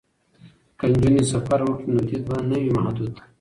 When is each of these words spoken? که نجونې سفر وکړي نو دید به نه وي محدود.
که 0.79 0.85
نجونې 0.91 1.23
سفر 1.33 1.59
وکړي 1.63 1.87
نو 1.93 2.01
دید 2.07 2.21
به 2.27 2.35
نه 2.49 2.57
وي 2.61 2.69
محدود. 2.77 3.13